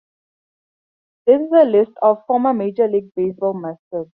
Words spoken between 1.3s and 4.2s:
is a list of former Major League Baseball mascots.